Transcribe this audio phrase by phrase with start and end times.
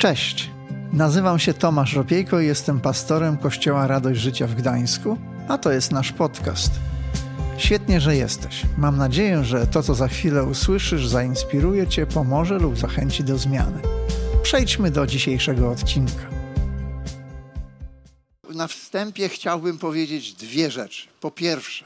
[0.00, 0.50] Cześć,
[0.92, 5.18] nazywam się Tomasz Ropiejko i jestem pastorem Kościoła Radość Życia w Gdańsku,
[5.48, 6.70] a to jest nasz podcast.
[7.58, 8.62] Świetnie, że jesteś.
[8.78, 13.82] Mam nadzieję, że to, co za chwilę usłyszysz, zainspiruje Cię, pomoże lub zachęci do zmiany.
[14.42, 16.30] Przejdźmy do dzisiejszego odcinka.
[18.54, 21.08] Na wstępie chciałbym powiedzieć dwie rzeczy.
[21.20, 21.84] Po pierwsze,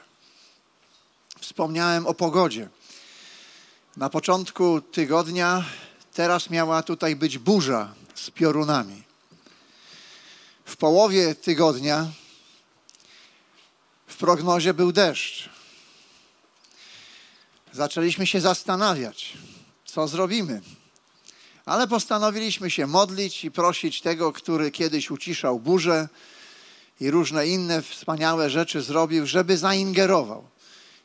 [1.41, 2.69] wspomniałem o pogodzie.
[3.97, 5.65] Na początku tygodnia
[6.13, 9.03] teraz miała tutaj być burza z piorunami.
[10.65, 12.11] W połowie tygodnia
[14.07, 15.49] w prognozie był deszcz.
[17.73, 19.33] Zaczęliśmy się zastanawiać,
[19.85, 20.61] co zrobimy.
[21.67, 26.09] Ale postanowiliśmy się modlić i prosić tego, który kiedyś uciszał burzę
[27.01, 30.49] i różne inne wspaniałe rzeczy zrobił, żeby zaingerował.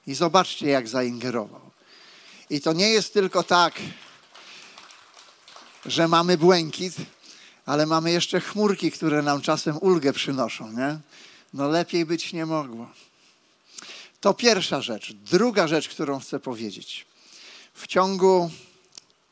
[0.08, 1.72] I zobaczcie, jak zaingerował.
[2.50, 3.74] I to nie jest tylko tak,
[5.86, 6.96] że mamy błękit,
[7.66, 11.00] ale mamy jeszcze chmurki, które nam czasem ulgę przynoszą, nie?
[11.54, 12.90] No lepiej być nie mogło.
[14.22, 15.14] To pierwsza rzecz.
[15.14, 17.06] Druga rzecz, którą chcę powiedzieć.
[17.74, 18.52] W ciągu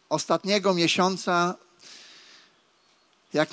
[0.09, 1.55] ostatniego miesiąca,
[3.33, 3.49] jak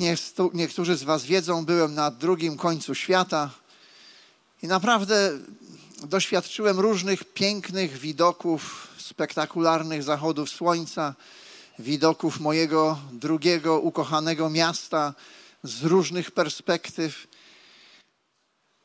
[0.54, 3.50] niektórzy z Was wiedzą, byłem na drugim końcu świata
[4.62, 5.38] i naprawdę
[6.02, 11.14] doświadczyłem różnych pięknych widoków, spektakularnych zachodów słońca,
[11.78, 15.14] widoków mojego drugiego ukochanego miasta
[15.62, 17.26] z różnych perspektyw.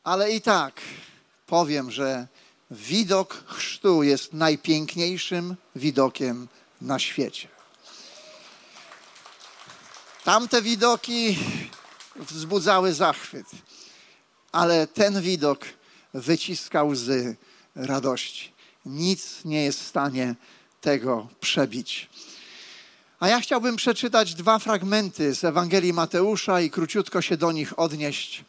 [0.04, 0.80] Ale i tak
[1.46, 2.26] powiem, że
[2.70, 6.48] widok chrztu jest najpiękniejszym widokiem
[6.80, 7.48] na świecie.
[10.24, 11.38] Tamte widoki
[12.16, 13.46] wzbudzały zachwyt,
[14.52, 15.64] ale ten widok
[16.14, 17.36] wyciska łzy
[17.74, 18.52] radości.
[18.86, 20.34] Nic nie jest w stanie
[20.80, 22.09] tego przebić.
[23.20, 28.44] A ja chciałbym przeczytać dwa fragmenty z Ewangelii Mateusza i króciutko się do nich odnieść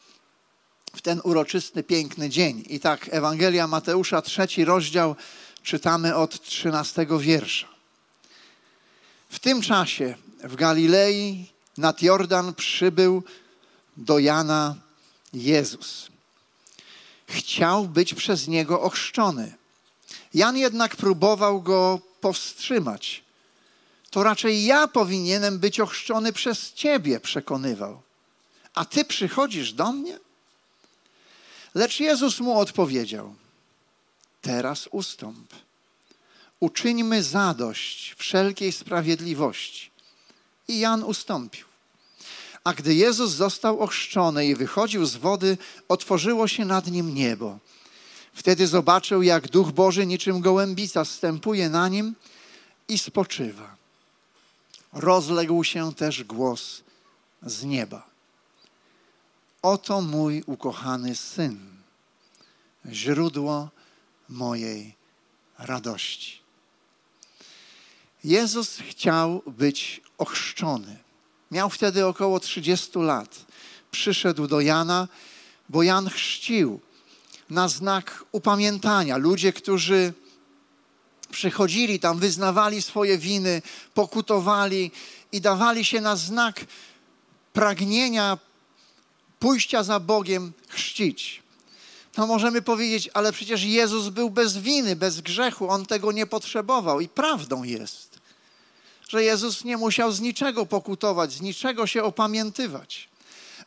[0.95, 2.63] w ten uroczysty, piękny dzień.
[2.69, 5.15] I tak, Ewangelia Mateusza, trzeci rozdział,
[5.63, 7.67] czytamy od trzynastego wiersza.
[9.29, 11.45] W tym czasie w Galilei
[11.77, 13.23] nad Jordan przybył
[13.97, 14.75] do Jana
[15.33, 16.07] Jezus.
[17.27, 19.53] Chciał być przez niego ochrzczony.
[20.33, 23.23] Jan jednak próbował go powstrzymać
[24.11, 28.01] to raczej ja powinienem być ochrzczony przez Ciebie, przekonywał.
[28.73, 30.19] A Ty przychodzisz do mnie?
[31.75, 33.35] Lecz Jezus mu odpowiedział:
[34.41, 35.53] Teraz ustąp.
[36.59, 39.91] Uczyńmy zadość wszelkiej sprawiedliwości.
[40.67, 41.65] I Jan ustąpił.
[42.63, 45.57] A gdy Jezus został ochrzczony i wychodził z wody,
[45.87, 47.59] otworzyło się nad nim niebo.
[48.33, 52.15] Wtedy zobaczył, jak Duch Boży niczym gołębica stępuje na nim
[52.87, 53.80] i spoczywa
[54.93, 56.83] rozległ się też głos
[57.43, 58.09] z nieba.
[59.61, 61.59] Oto mój ukochany syn,
[62.91, 63.69] źródło
[64.29, 64.95] mojej
[65.57, 66.41] radości.
[68.23, 70.97] Jezus chciał być ochrzczony.
[71.51, 73.45] Miał wtedy około 30 lat.
[73.91, 75.07] Przyszedł do Jana,
[75.69, 76.79] bo Jan chrzcił
[77.49, 79.17] na znak upamiętania.
[79.17, 80.13] Ludzie, którzy
[81.31, 83.61] przychodzili tam, wyznawali swoje winy,
[83.93, 84.91] pokutowali
[85.31, 86.65] i dawali się na znak
[87.53, 88.37] pragnienia
[89.39, 91.41] pójścia za Bogiem chrzcić.
[92.17, 97.01] No możemy powiedzieć, ale przecież Jezus był bez winy, bez grzechu, on tego nie potrzebował.
[97.01, 98.19] I prawdą jest,
[99.09, 103.09] że Jezus nie musiał z niczego pokutować, z niczego się opamiętywać,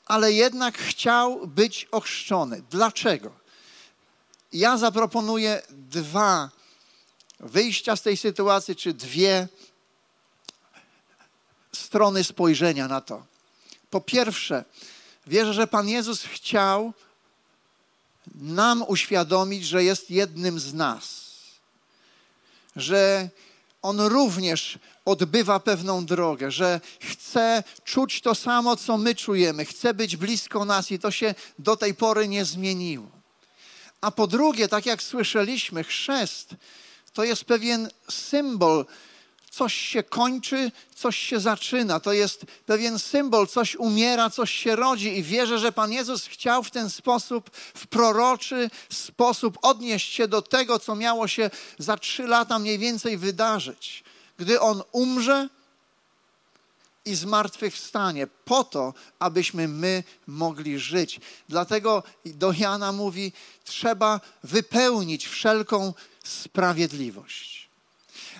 [0.06, 2.62] ale jednak chciał być ochrzczony.
[2.70, 3.31] Dlaczego?
[4.52, 6.50] Ja zaproponuję dwa
[7.44, 9.49] wyjścia z tej sytuacji, czy dwie
[11.72, 13.27] strony spojrzenia na to.
[13.91, 14.65] Po pierwsze,
[15.27, 16.93] wierzę, że Pan Jezus chciał
[18.34, 21.25] nam uświadomić, że jest jednym z nas,
[22.77, 23.28] że
[23.82, 30.17] On również odbywa pewną drogę, że chce czuć to samo, co my czujemy, chce być
[30.17, 33.11] blisko nas i to się do tej pory nie zmieniło.
[34.00, 36.55] A po drugie, tak jak słyszeliśmy, chrzest
[37.14, 38.87] to jest pewien symbol.
[39.50, 42.00] Coś się kończy, coś się zaczyna.
[42.00, 45.19] To jest pewien symbol, coś umiera, coś się rodzi.
[45.19, 50.43] I wierzę, że Pan Jezus chciał w ten sposób, w proroczy sposób odnieść się do
[50.43, 54.05] tego, co miało się za trzy lata mniej więcej wydarzyć.
[54.38, 55.49] Gdy On umrze,
[57.05, 61.20] i zmartwychwstanie, po to, abyśmy my mogli żyć.
[61.49, 63.32] Dlatego do Jana mówi:
[63.64, 65.94] trzeba wypełnić wszelką
[66.25, 67.69] sprawiedliwość.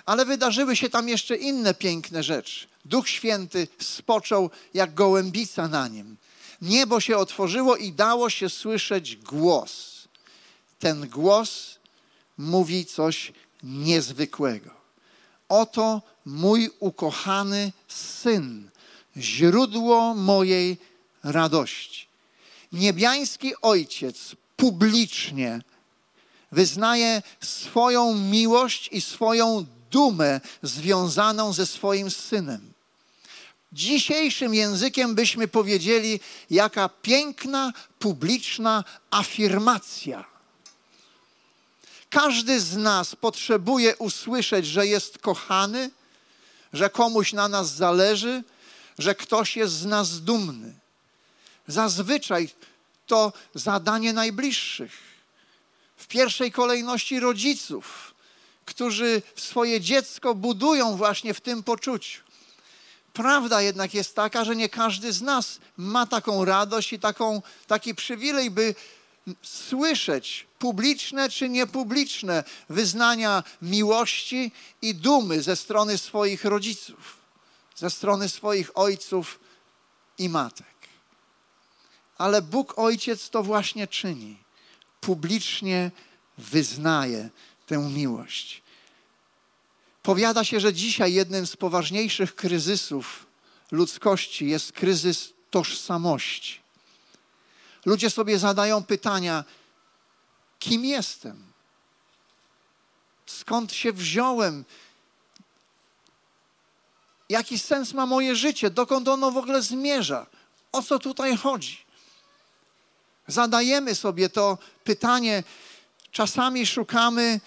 [0.05, 2.67] Ale wydarzyły się tam jeszcze inne piękne rzeczy.
[2.85, 6.17] Duch Święty spoczął jak gołębica na nim.
[6.61, 10.07] Niebo się otworzyło i dało się słyszeć głos.
[10.79, 11.79] Ten głos
[12.37, 13.31] mówi coś
[13.63, 14.71] niezwykłego.
[15.49, 18.69] Oto mój ukochany syn,
[19.17, 20.77] źródło mojej
[21.23, 22.07] radości.
[22.71, 25.61] Niebiański ojciec publicznie
[26.51, 32.73] wyznaje swoją miłość i swoją dumę związaną ze swoim synem.
[33.73, 36.19] Dzisiejszym językiem byśmy powiedzieli,
[36.49, 40.25] jaka piękna, publiczna afirmacja.
[42.09, 45.91] Każdy z nas potrzebuje usłyszeć, że jest kochany,
[46.73, 48.43] że komuś na nas zależy,
[48.99, 50.73] że ktoś jest z nas dumny.
[51.67, 52.49] Zazwyczaj
[53.07, 55.14] to zadanie najbliższych.
[55.97, 58.13] W pierwszej kolejności rodziców,
[58.65, 62.21] którzy swoje dziecko budują właśnie w tym poczuciu.
[63.13, 67.95] Prawda jednak jest taka, że nie każdy z nas ma taką radość i taką, taki
[67.95, 68.75] przywilej, by
[69.41, 74.51] słyszeć publiczne czy niepubliczne wyznania miłości
[74.81, 77.17] i dumy ze strony swoich rodziców,
[77.75, 79.39] ze strony swoich ojców
[80.17, 80.75] i matek.
[82.17, 84.44] Ale Bóg Ojciec to właśnie czyni.
[85.05, 85.91] Publicznie
[86.37, 87.29] wyznaje
[87.65, 88.61] tę miłość.
[90.03, 93.25] Powiada się, że dzisiaj jednym z poważniejszych kryzysów
[93.71, 96.59] ludzkości jest kryzys tożsamości.
[97.85, 99.43] Ludzie sobie zadają pytania,
[100.59, 101.43] kim jestem?
[103.25, 104.65] Skąd się wziąłem?
[107.29, 108.69] Jaki sens ma moje życie?
[108.69, 110.25] Dokąd ono w ogóle zmierza?
[110.71, 111.84] O co tutaj chodzi?
[113.27, 115.43] Zadajemy sobie to pytanie,
[116.11, 117.39] czasami szukamy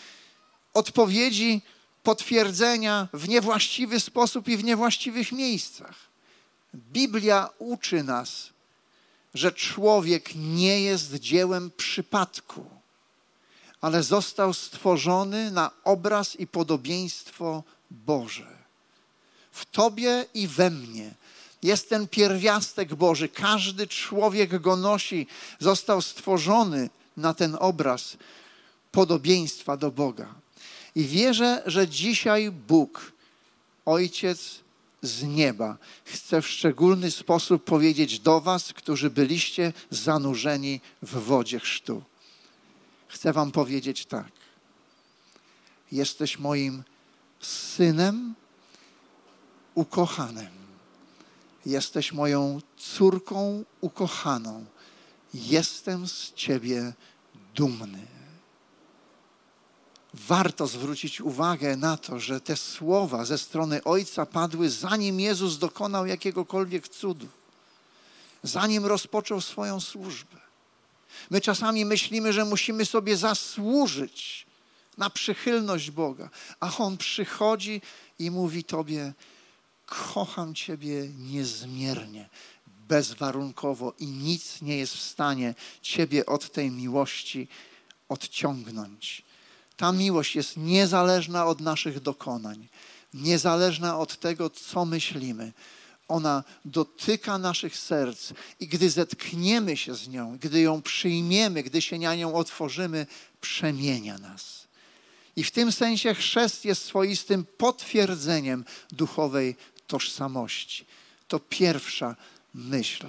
[0.75, 1.63] odpowiedzi,
[2.03, 5.95] potwierdzenia w niewłaściwy sposób i w niewłaściwych miejscach.
[6.75, 8.51] Biblia uczy nas,
[9.35, 12.67] że człowiek nie jest dziełem przypadku,
[13.81, 18.59] ale został stworzony na obraz i podobieństwo Boże.
[19.53, 21.15] W Tobie i we mnie
[21.63, 23.29] jest ten pierwiastek Boży.
[23.29, 25.27] Każdy człowiek go nosi.
[25.59, 28.17] Został stworzony na ten obraz
[28.93, 30.35] podobieństwa do Boga.
[30.95, 33.13] I wierzę, że dzisiaj Bóg,
[33.87, 34.61] Ojciec
[35.03, 42.03] z nieba, chce w szczególny sposób powiedzieć do Was, którzy byliście zanurzeni w wodzie chrztu.
[43.09, 44.33] Chcę Wam powiedzieć tak.
[45.93, 46.83] Jesteś moim
[47.41, 48.35] synem
[49.75, 50.58] ukochanym.
[51.69, 54.65] Jesteś moją córką ukochaną.
[55.35, 56.93] Jestem z Ciebie
[57.55, 58.07] dumny
[60.15, 66.07] warto zwrócić uwagę na to, że te słowa ze strony Ojca padły zanim Jezus dokonał
[66.07, 67.27] jakiegokolwiek cudu,
[68.43, 70.37] zanim rozpoczął swoją służbę.
[71.31, 74.47] My czasami myślimy, że musimy sobie zasłużyć
[74.99, 76.31] na przychylność Boga,
[76.61, 77.83] a On przychodzi
[78.19, 79.13] i mówi Tobie:
[79.89, 82.29] Kocham Ciebie niezmiernie,
[82.89, 87.49] bezwarunkowo i nic nie jest w stanie Ciebie od tej miłości
[88.09, 89.23] odciągnąć.
[89.77, 92.69] Ta miłość jest niezależna od naszych dokonań,
[93.15, 95.53] niezależna od tego, co myślimy.
[96.09, 101.99] Ona dotyka naszych serc i gdy zetkniemy się z nią, gdy ją przyjmiemy, gdy się
[101.99, 103.07] na nią otworzymy,
[103.41, 104.69] przemienia nas.
[105.37, 109.57] I w tym sensie chrzest jest swoistym potwierdzeniem duchowej
[109.89, 110.85] tożsamości.
[111.29, 112.17] To pierwsza
[112.55, 113.07] myśl.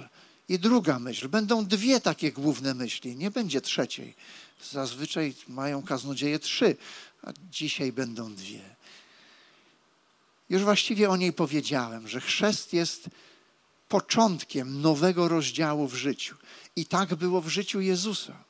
[0.48, 1.28] I druga myśl.
[1.28, 4.14] Będą dwie takie główne myśli, nie będzie trzeciej.
[4.70, 6.76] Zazwyczaj mają kaznodzieje trzy,
[7.22, 8.60] a dzisiaj będą dwie.
[10.50, 13.10] Już właściwie o niej powiedziałem, że chrzest jest
[13.88, 16.36] początkiem nowego rozdziału w życiu.
[16.76, 18.44] I tak było w życiu Jezusa.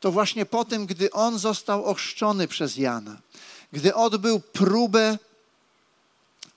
[0.00, 3.20] To właśnie po tym, gdy on został ochrzczony przez Jana,
[3.72, 5.18] gdy odbył próbę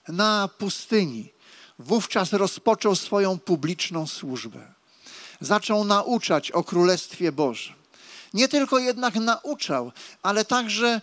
[0.08, 1.32] na pustyni,
[1.78, 4.74] wówczas rozpoczął swoją publiczną służbę.
[5.40, 7.84] Zaczął nauczać o Królestwie Bożym
[8.34, 9.92] nie tylko jednak nauczał,
[10.22, 11.00] ale także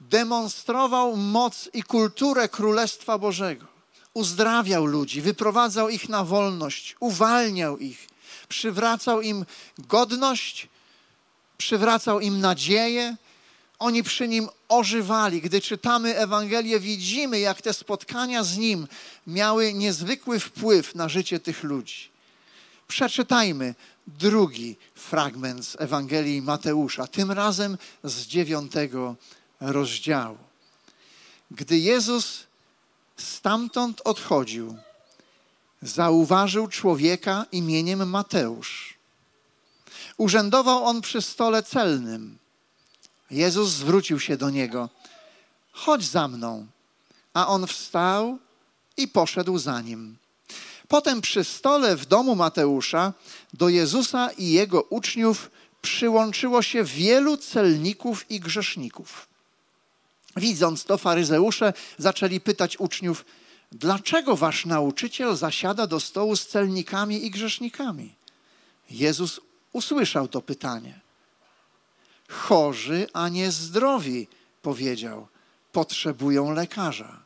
[0.00, 3.66] demonstrował moc i kulturę Królestwa Bożego.
[4.14, 8.08] Uzdrawiał ludzi, wyprowadzał ich na wolność, uwalniał ich,
[8.48, 9.44] przywracał im
[9.78, 10.68] godność,
[11.58, 13.16] przywracał im nadzieję.
[13.78, 15.40] Oni przy nim ożywali.
[15.40, 18.88] Gdy czytamy Ewangelię, widzimy, jak te spotkania z nim
[19.26, 22.08] miały niezwykły wpływ na życie tych ludzi.
[22.88, 23.74] Przeczytajmy
[24.06, 29.16] drugi fragment z Ewangelii Mateusza, tym razem z dziewiątego
[29.60, 30.38] rozdziału.
[31.50, 32.46] Gdy Jezus
[33.16, 34.76] stamtąd odchodził,
[35.82, 38.94] zauważył człowieka imieniem Mateusz.
[40.16, 42.38] Urzędował on przy stole celnym.
[43.30, 44.88] Jezus zwrócił się do niego:
[45.72, 46.66] Chodź za mną.
[47.34, 48.38] A on wstał
[48.96, 50.16] i poszedł za nim.
[50.88, 53.12] Potem przy stole w domu Mateusza
[53.54, 55.50] do Jezusa i jego uczniów
[55.82, 59.28] przyłączyło się wielu celników i grzeszników.
[60.36, 63.24] Widząc to, faryzeusze zaczęli pytać uczniów,
[63.72, 68.14] dlaczego wasz nauczyciel zasiada do stołu z celnikami i grzesznikami?
[68.90, 69.40] Jezus
[69.72, 71.05] usłyszał to pytanie.
[72.28, 74.28] Chorzy, a nie zdrowi,
[74.62, 75.28] powiedział,
[75.72, 77.22] potrzebują lekarza.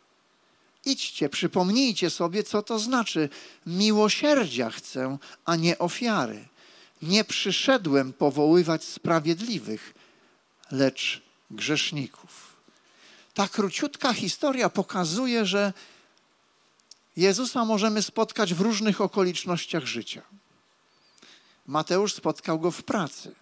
[0.84, 3.28] Idźcie, przypomnijcie sobie, co to znaczy.
[3.66, 6.48] Miłosierdzia chcę, a nie ofiary.
[7.02, 9.94] Nie przyszedłem powoływać sprawiedliwych,
[10.70, 12.56] lecz grzeszników.
[13.34, 15.72] Ta króciutka historia pokazuje, że
[17.16, 20.22] Jezusa możemy spotkać w różnych okolicznościach życia.
[21.66, 23.34] Mateusz spotkał go w pracy.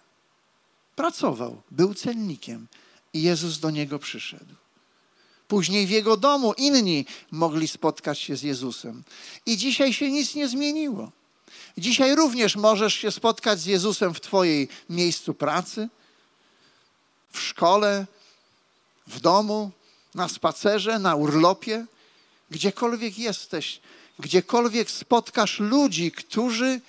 [0.99, 2.67] Pracował, był celnikiem
[3.13, 4.55] i Jezus do niego przyszedł.
[5.47, 9.03] Później w jego domu inni mogli spotkać się z Jezusem.
[9.45, 11.11] I dzisiaj się nic nie zmieniło.
[11.77, 15.89] Dzisiaj również możesz się spotkać z Jezusem w Twojej miejscu pracy,
[17.31, 18.05] w szkole,
[19.07, 19.71] w domu,
[20.15, 21.85] na spacerze, na urlopie,
[22.51, 23.79] gdziekolwiek jesteś,
[24.19, 26.81] gdziekolwiek spotkasz ludzi, którzy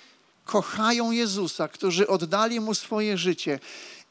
[0.45, 3.59] kochają Jezusa, którzy oddali Mu swoje życie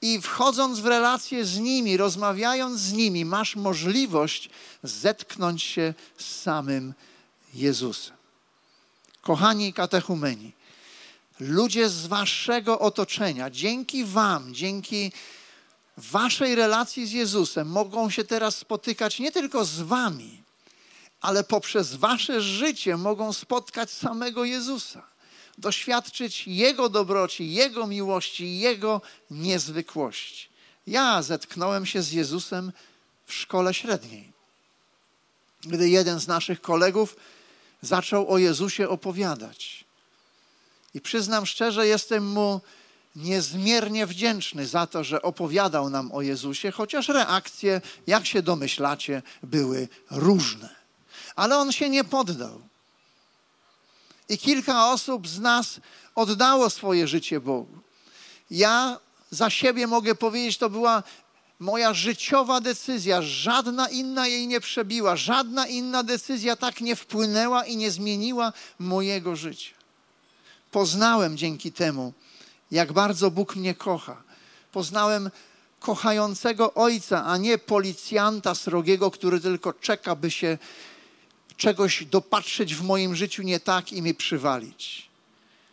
[0.02, 4.50] i wchodząc w relacje z nimi, rozmawiając z nimi, masz możliwość
[4.82, 6.94] zetknąć się z samym
[7.54, 8.16] Jezusem.
[9.22, 10.52] Kochani katechumeni,
[11.40, 15.12] ludzie z waszego otoczenia, dzięki wam, dzięki
[15.96, 20.42] waszej relacji z Jezusem mogą się teraz spotykać nie tylko z wami,
[21.20, 25.02] ale poprzez wasze życie mogą spotkać samego Jezusa
[25.58, 30.48] doświadczyć Jego dobroci, Jego miłości, Jego niezwykłości.
[30.86, 32.72] Ja zetknąłem się z Jezusem
[33.26, 34.32] w szkole średniej,
[35.60, 37.16] gdy jeden z naszych kolegów
[37.82, 39.84] zaczął o Jezusie opowiadać.
[40.94, 42.60] I przyznam szczerze, jestem mu
[43.16, 49.88] niezmiernie wdzięczny za to, że opowiadał nam o Jezusie, chociaż reakcje, jak się domyślacie, były
[50.10, 50.68] różne.
[51.36, 52.69] Ale on się nie poddał.
[54.30, 55.80] I kilka osób z nas
[56.14, 57.78] oddało swoje życie Bogu.
[58.50, 58.98] Ja
[59.30, 61.02] za siebie mogę powiedzieć, to była
[61.58, 63.22] moja życiowa decyzja.
[63.22, 69.36] Żadna inna jej nie przebiła, żadna inna decyzja tak nie wpłynęła i nie zmieniła mojego
[69.36, 69.74] życia.
[70.70, 72.12] Poznałem dzięki temu,
[72.70, 74.22] jak bardzo Bóg mnie kocha.
[74.72, 75.30] Poznałem
[75.80, 80.58] kochającego ojca, a nie policjanta srogiego, który tylko czeka, by się
[81.60, 85.08] czegoś dopatrzeć w moim życiu nie tak i mi przywalić.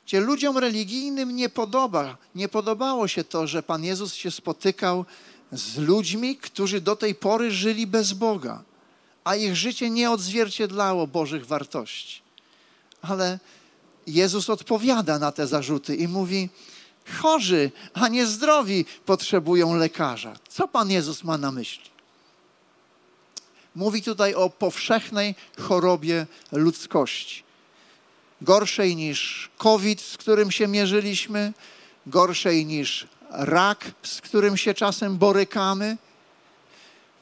[0.05, 5.05] Gdzie ludziom religijnym nie podoba, nie podobało się to, że Pan Jezus się spotykał
[5.51, 8.63] z ludźmi, którzy do tej pory żyli bez Boga,
[9.23, 12.21] a ich życie nie odzwierciedlało Bożych wartości.
[13.01, 13.39] Ale
[14.07, 16.49] Jezus odpowiada na te zarzuty i mówi:
[17.21, 20.33] Chorzy, a nie zdrowi potrzebują lekarza.
[20.49, 21.96] Co Pan Jezus ma na myśli?
[23.77, 27.43] Mówi tutaj o powszechnej chorobie ludzkości.
[28.41, 31.53] Gorszej niż COVID, z którym się mierzyliśmy,
[32.07, 35.97] gorszej niż rak, z którym się czasem borykamy,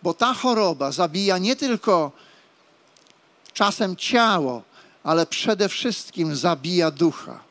[0.04, 2.12] bo ta choroba zabija nie tylko
[3.54, 4.64] czasem ciało,
[5.04, 7.44] ale przede wszystkim zabija ducha.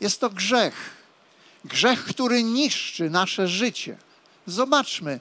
[0.00, 0.90] Jest to grzech.
[1.64, 3.96] Grzech, który niszczy nasze życie.
[4.46, 5.20] Zobaczmy,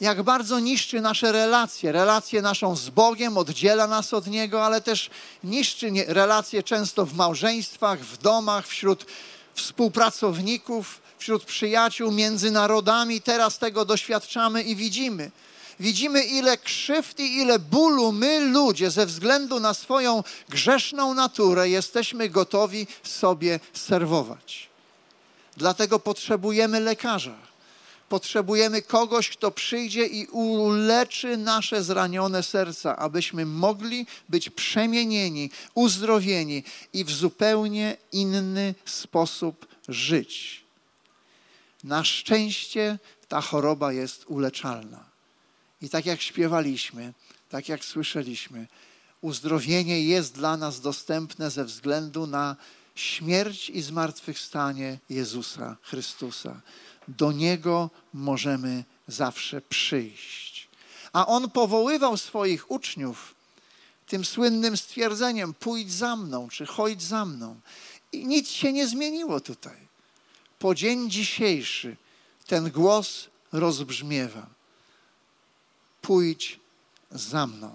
[0.00, 5.10] jak bardzo niszczy nasze relacje, relacje naszą z Bogiem, oddziela nas od Niego, ale też
[5.44, 9.06] niszczy relacje często w małżeństwach, w domach, wśród
[9.54, 13.20] współpracowników, wśród przyjaciół, między narodami.
[13.20, 15.30] Teraz tego doświadczamy i widzimy.
[15.80, 22.28] Widzimy, ile krzywd i ile bólu my, ludzie, ze względu na swoją grzeszną naturę, jesteśmy
[22.28, 24.68] gotowi sobie serwować.
[25.56, 27.55] Dlatego potrzebujemy lekarza
[28.08, 37.04] Potrzebujemy kogoś, kto przyjdzie i uleczy nasze zranione serca, abyśmy mogli być przemienieni, uzdrowieni i
[37.04, 40.64] w zupełnie inny sposób żyć.
[41.84, 42.98] Na szczęście
[43.28, 45.04] ta choroba jest uleczalna.
[45.82, 47.12] I tak jak śpiewaliśmy,
[47.48, 48.66] tak jak słyszeliśmy,
[49.20, 52.56] uzdrowienie jest dla nas dostępne ze względu na
[52.94, 56.60] śmierć i zmartwychwstanie Jezusa Chrystusa
[57.08, 60.68] do Niego możemy zawsze przyjść.
[61.12, 63.34] A On powoływał swoich uczniów
[64.06, 67.60] tym słynnym stwierdzeniem: pójdź za mną, czy chodź za mną.
[68.12, 69.76] I nic się nie zmieniło tutaj.
[70.58, 71.96] Po dzień dzisiejszy
[72.46, 74.46] ten głos rozbrzmiewa.
[76.02, 76.60] Pójdź
[77.10, 77.70] za mną.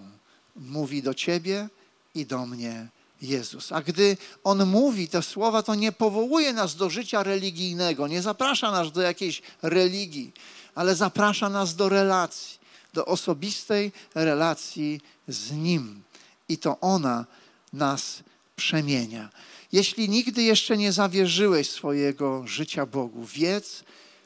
[0.56, 1.70] Mówi do ciebie
[2.16, 2.88] i do mnie
[3.22, 3.72] Jezus.
[3.72, 8.72] A gdy On mówi te słowa, to nie powołuje nas do życia religijnego, nie zaprasza
[8.72, 10.32] nas do jakiejś religii,
[10.76, 12.60] ale zaprasza nas do relacji,
[12.94, 16.02] do osobistej relacji z Nim.
[16.50, 17.26] I to ona
[17.74, 18.24] nas
[18.56, 19.30] przemienia.
[19.72, 23.84] Jeśli nigdy jeszcze nie zawierzyłeś swojego życia Bogu, wiedz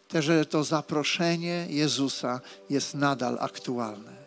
[0.07, 4.25] też, że to zaproszenie Jezusa jest nadal aktualne.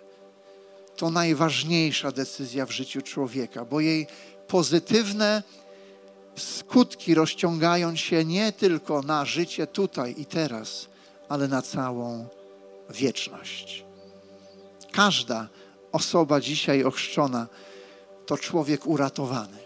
[0.96, 4.06] To najważniejsza decyzja w życiu człowieka, bo jej
[4.48, 5.42] pozytywne
[6.36, 10.86] skutki rozciągają się nie tylko na życie tutaj i teraz,
[11.28, 12.26] ale na całą
[12.90, 13.84] wieczność.
[14.92, 15.48] Każda
[15.92, 17.46] osoba dzisiaj ochrzczona
[18.26, 19.58] to człowiek uratowany.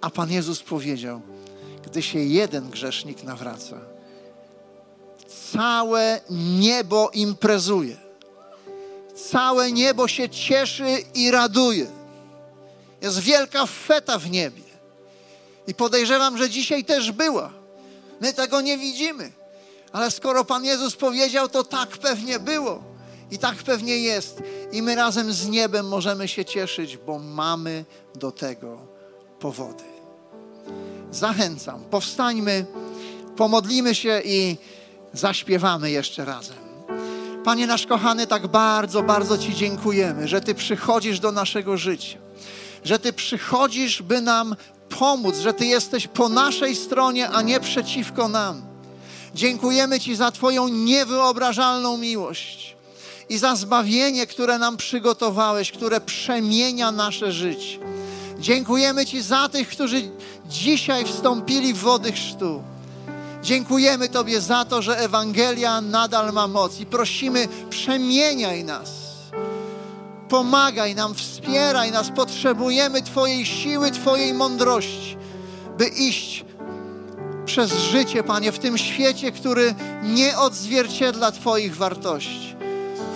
[0.00, 1.20] A Pan Jezus powiedział,
[1.86, 3.76] gdy się jeden grzesznik nawraca,
[5.52, 7.96] całe niebo imprezuje.
[9.30, 11.97] Całe niebo się cieszy i raduje.
[13.00, 14.62] Jest wielka feta w niebie.
[15.66, 17.52] I podejrzewam, że dzisiaj też była.
[18.20, 19.32] My tego nie widzimy.
[19.92, 22.82] Ale skoro Pan Jezus powiedział, to tak pewnie było.
[23.30, 24.42] I tak pewnie jest.
[24.72, 28.78] I my razem z niebem możemy się cieszyć, bo mamy do tego
[29.40, 29.84] powody.
[31.10, 32.66] Zachęcam, powstańmy,
[33.36, 34.56] pomodlimy się i
[35.12, 36.56] zaśpiewamy jeszcze razem.
[37.44, 42.18] Panie nasz kochany, tak bardzo, bardzo Ci dziękujemy, że Ty przychodzisz do naszego życia,
[42.84, 44.56] że Ty przychodzisz, by nam
[44.98, 48.62] pomóc, że Ty jesteś po naszej stronie, a nie przeciwko nam.
[49.34, 52.76] Dziękujemy Ci za Twoją niewyobrażalną miłość
[53.28, 57.78] i za zbawienie, które nam przygotowałeś, które przemienia nasze życie.
[58.38, 60.10] Dziękujemy Ci za tych, którzy
[60.48, 62.62] dzisiaj wstąpili w wody chrztu.
[63.42, 69.07] Dziękujemy Tobie za to, że Ewangelia nadal ma moc i prosimy, przemieniaj nas.
[70.28, 72.10] Pomagaj nam, wspieraj nas.
[72.16, 75.16] Potrzebujemy Twojej siły, Twojej mądrości,
[75.78, 76.44] by iść
[77.44, 82.56] przez życie, Panie, w tym świecie, który nie odzwierciedla Twoich wartości,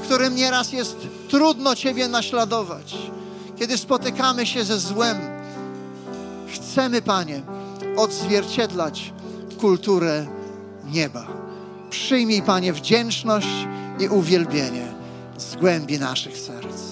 [0.03, 0.97] w którym nieraz jest
[1.29, 2.95] trudno Ciebie naśladować.
[3.59, 5.19] Kiedy spotykamy się ze złem,
[6.55, 7.43] chcemy, Panie,
[7.97, 9.13] odzwierciedlać
[9.61, 10.27] kulturę
[10.85, 11.27] nieba.
[11.91, 13.67] Przyjmij, Panie, wdzięczność
[14.01, 14.87] i uwielbienie
[15.39, 16.92] z głębi naszych serc.